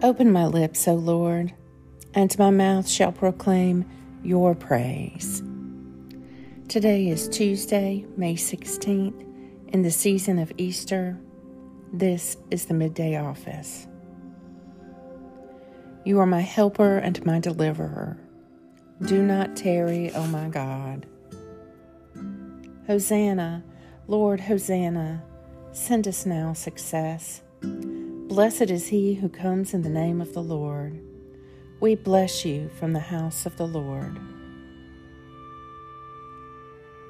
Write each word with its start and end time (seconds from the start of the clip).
Open 0.00 0.30
my 0.30 0.46
lips, 0.46 0.86
O 0.86 0.94
Lord, 0.94 1.52
and 2.14 2.38
my 2.38 2.50
mouth 2.50 2.88
shall 2.88 3.10
proclaim 3.10 3.84
your 4.22 4.54
praise. 4.54 5.42
Today 6.68 7.08
is 7.08 7.28
Tuesday, 7.28 8.06
May 8.16 8.36
16th, 8.36 9.26
in 9.72 9.82
the 9.82 9.90
season 9.90 10.38
of 10.38 10.52
Easter. 10.56 11.18
This 11.92 12.36
is 12.48 12.66
the 12.66 12.74
midday 12.74 13.16
office. 13.16 13.88
You 16.04 16.20
are 16.20 16.26
my 16.26 16.42
helper 16.42 16.98
and 16.98 17.26
my 17.26 17.40
deliverer. 17.40 18.16
Do 19.04 19.20
not 19.20 19.56
tarry, 19.56 20.12
O 20.14 20.28
my 20.28 20.48
God. 20.48 21.06
Hosanna, 22.86 23.64
Lord, 24.06 24.38
Hosanna, 24.38 25.24
send 25.72 26.06
us 26.06 26.24
now 26.24 26.52
success. 26.52 27.42
Blessed 28.28 28.70
is 28.70 28.88
he 28.88 29.14
who 29.14 29.30
comes 29.30 29.72
in 29.72 29.80
the 29.80 29.88
name 29.88 30.20
of 30.20 30.34
the 30.34 30.42
Lord. 30.42 31.00
We 31.80 31.94
bless 31.94 32.44
you 32.44 32.68
from 32.78 32.92
the 32.92 33.00
house 33.00 33.46
of 33.46 33.56
the 33.56 33.66
Lord. 33.66 34.18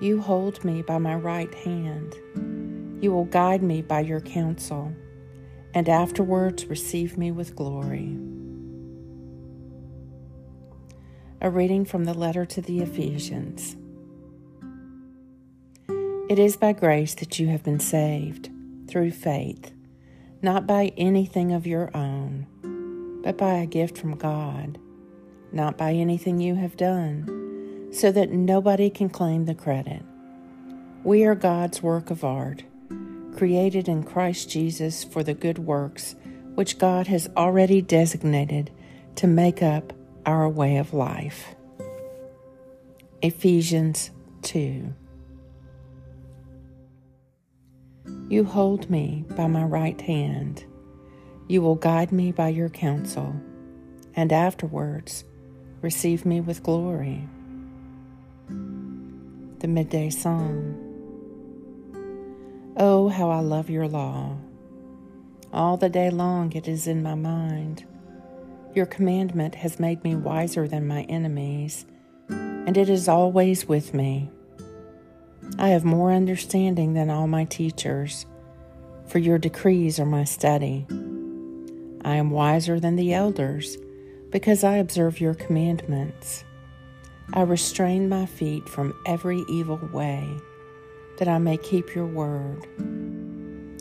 You 0.00 0.22
hold 0.22 0.64
me 0.64 0.80
by 0.80 0.96
my 0.96 1.14
right 1.14 1.52
hand. 1.52 2.16
You 3.02 3.12
will 3.12 3.26
guide 3.26 3.62
me 3.62 3.82
by 3.82 4.00
your 4.00 4.22
counsel, 4.22 4.90
and 5.74 5.86
afterwards 5.86 6.64
receive 6.64 7.18
me 7.18 7.30
with 7.30 7.56
glory. 7.56 8.16
A 11.42 11.50
reading 11.50 11.84
from 11.84 12.04
the 12.04 12.14
letter 12.14 12.46
to 12.46 12.62
the 12.62 12.80
Ephesians. 12.80 13.76
It 16.30 16.38
is 16.38 16.56
by 16.56 16.72
grace 16.72 17.14
that 17.16 17.38
you 17.38 17.48
have 17.48 17.62
been 17.62 17.80
saved, 17.80 18.48
through 18.88 19.10
faith 19.10 19.72
not 20.42 20.66
by 20.66 20.92
anything 20.96 21.52
of 21.52 21.66
your 21.66 21.90
own, 21.96 22.46
but 23.22 23.38
by 23.38 23.54
a 23.54 23.66
gift 23.66 23.96
from 23.96 24.16
God, 24.16 24.78
not 25.52 25.78
by 25.78 25.92
anything 25.92 26.40
you 26.40 26.56
have 26.56 26.76
done, 26.76 27.88
so 27.92 28.10
that 28.10 28.30
nobody 28.30 28.90
can 28.90 29.08
claim 29.08 29.44
the 29.44 29.54
credit. 29.54 30.02
We 31.04 31.24
are 31.24 31.36
God's 31.36 31.82
work 31.82 32.10
of 32.10 32.24
art, 32.24 32.64
created 33.36 33.88
in 33.88 34.02
Christ 34.02 34.50
Jesus 34.50 35.04
for 35.04 35.22
the 35.22 35.34
good 35.34 35.58
works 35.58 36.16
which 36.54 36.78
God 36.78 37.06
has 37.06 37.30
already 37.36 37.80
designated 37.80 38.70
to 39.16 39.26
make 39.26 39.62
up 39.62 39.92
our 40.26 40.48
way 40.48 40.76
of 40.76 40.92
life. 40.92 41.54
Ephesians 43.22 44.10
2 44.42 44.92
You 48.32 48.44
hold 48.44 48.88
me 48.88 49.26
by 49.36 49.46
my 49.46 49.62
right 49.62 50.00
hand. 50.00 50.64
You 51.48 51.60
will 51.60 51.74
guide 51.74 52.12
me 52.12 52.32
by 52.32 52.48
your 52.48 52.70
counsel, 52.70 53.36
and 54.16 54.32
afterwards 54.32 55.26
receive 55.82 56.24
me 56.24 56.40
with 56.40 56.62
glory. 56.62 57.28
The 59.58 59.68
Midday 59.68 60.08
Psalm. 60.08 60.78
Oh, 62.78 63.10
how 63.10 63.28
I 63.28 63.40
love 63.40 63.68
your 63.68 63.86
law. 63.86 64.38
All 65.52 65.76
the 65.76 65.90
day 65.90 66.08
long 66.08 66.54
it 66.54 66.66
is 66.66 66.86
in 66.86 67.02
my 67.02 67.14
mind. 67.14 67.84
Your 68.74 68.86
commandment 68.86 69.56
has 69.56 69.78
made 69.78 70.02
me 70.02 70.16
wiser 70.16 70.66
than 70.66 70.86
my 70.86 71.02
enemies, 71.02 71.84
and 72.30 72.78
it 72.78 72.88
is 72.88 73.08
always 73.08 73.68
with 73.68 73.92
me. 73.92 74.30
I 75.58 75.68
have 75.68 75.84
more 75.84 76.12
understanding 76.12 76.94
than 76.94 77.10
all 77.10 77.26
my 77.26 77.44
teachers, 77.44 78.26
for 79.06 79.18
your 79.18 79.38
decrees 79.38 80.00
are 80.00 80.06
my 80.06 80.24
study. 80.24 80.86
I 82.04 82.16
am 82.16 82.30
wiser 82.30 82.80
than 82.80 82.96
the 82.96 83.12
elders, 83.12 83.76
because 84.30 84.64
I 84.64 84.76
observe 84.76 85.20
your 85.20 85.34
commandments. 85.34 86.44
I 87.34 87.42
restrain 87.42 88.08
my 88.08 88.26
feet 88.26 88.68
from 88.68 88.94
every 89.06 89.44
evil 89.48 89.78
way, 89.92 90.26
that 91.18 91.28
I 91.28 91.38
may 91.38 91.58
keep 91.58 91.94
your 91.94 92.06
word. 92.06 92.66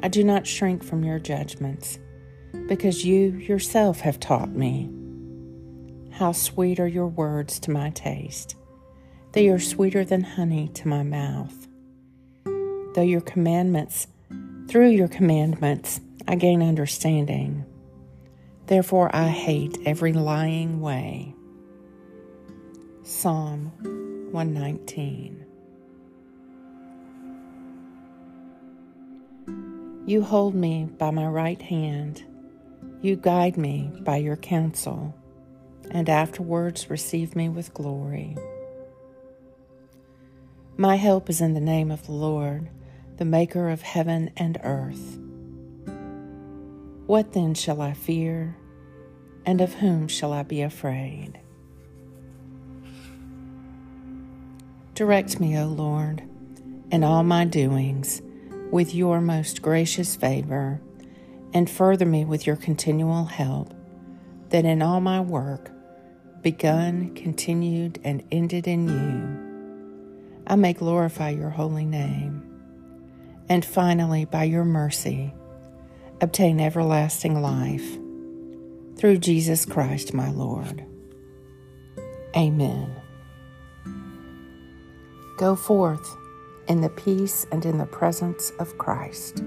I 0.00 0.08
do 0.08 0.22
not 0.22 0.46
shrink 0.46 0.84
from 0.84 1.04
your 1.04 1.18
judgments, 1.18 1.98
because 2.68 3.04
you 3.04 3.32
yourself 3.32 4.00
have 4.00 4.20
taught 4.20 4.50
me. 4.50 4.90
How 6.12 6.32
sweet 6.32 6.80
are 6.80 6.86
your 6.86 7.08
words 7.08 7.58
to 7.60 7.70
my 7.70 7.90
taste! 7.90 8.56
They 9.36 9.48
are 9.50 9.58
sweeter 9.58 10.02
than 10.02 10.22
honey 10.22 10.68
to 10.68 10.88
my 10.88 11.02
mouth. 11.02 11.68
Though 12.94 13.02
your 13.02 13.20
commandments, 13.20 14.06
through 14.66 14.88
your 14.88 15.08
commandments, 15.08 16.00
I 16.26 16.36
gain 16.36 16.62
understanding. 16.62 17.66
Therefore, 18.64 19.14
I 19.14 19.28
hate 19.28 19.76
every 19.84 20.14
lying 20.14 20.80
way. 20.80 21.34
Psalm 23.02 23.72
119. 24.32 25.44
You 30.06 30.22
hold 30.22 30.54
me 30.54 30.88
by 30.96 31.10
my 31.10 31.26
right 31.26 31.60
hand. 31.60 32.24
You 33.02 33.16
guide 33.16 33.58
me 33.58 33.92
by 34.00 34.16
your 34.16 34.36
counsel, 34.36 35.14
and 35.90 36.08
afterwards 36.08 36.88
receive 36.88 37.36
me 37.36 37.50
with 37.50 37.74
glory. 37.74 38.34
My 40.78 40.96
help 40.96 41.30
is 41.30 41.40
in 41.40 41.54
the 41.54 41.60
name 41.60 41.90
of 41.90 42.04
the 42.04 42.12
Lord, 42.12 42.68
the 43.16 43.24
Maker 43.24 43.70
of 43.70 43.80
heaven 43.80 44.30
and 44.36 44.58
earth. 44.62 45.18
What 47.06 47.32
then 47.32 47.54
shall 47.54 47.80
I 47.80 47.94
fear, 47.94 48.58
and 49.46 49.62
of 49.62 49.72
whom 49.72 50.06
shall 50.06 50.34
I 50.34 50.42
be 50.42 50.60
afraid? 50.60 51.40
Direct 54.94 55.40
me, 55.40 55.58
O 55.58 55.64
Lord, 55.64 56.22
in 56.90 57.02
all 57.02 57.22
my 57.22 57.46
doings 57.46 58.20
with 58.70 58.94
your 58.94 59.22
most 59.22 59.62
gracious 59.62 60.14
favor, 60.14 60.82
and 61.54 61.70
further 61.70 62.04
me 62.04 62.26
with 62.26 62.46
your 62.46 62.56
continual 62.56 63.24
help, 63.24 63.72
that 64.50 64.66
in 64.66 64.82
all 64.82 65.00
my 65.00 65.20
work, 65.22 65.70
begun, 66.42 67.14
continued, 67.14 67.98
and 68.04 68.22
ended 68.30 68.68
in 68.68 68.88
you, 68.88 69.45
I 70.46 70.54
may 70.56 70.72
glorify 70.72 71.30
your 71.30 71.50
holy 71.50 71.84
name. 71.84 72.42
And 73.48 73.64
finally, 73.64 74.24
by 74.24 74.44
your 74.44 74.64
mercy, 74.64 75.34
obtain 76.20 76.60
everlasting 76.60 77.40
life 77.40 77.98
through 78.96 79.18
Jesus 79.18 79.64
Christ 79.64 80.14
my 80.14 80.30
Lord. 80.30 80.84
Amen. 82.36 82.94
Go 85.36 85.56
forth 85.56 86.16
in 86.68 86.80
the 86.80 86.88
peace 86.90 87.46
and 87.52 87.64
in 87.64 87.78
the 87.78 87.86
presence 87.86 88.50
of 88.58 88.78
Christ. 88.78 89.42